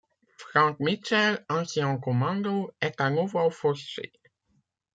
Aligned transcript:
Frank 0.35 0.79
Mitchell, 0.79 1.37
ancien 1.47 1.95
commando, 1.99 2.73
est 2.81 2.99
à 3.01 3.11
nouveau 3.11 3.51
fauché. 3.51 4.11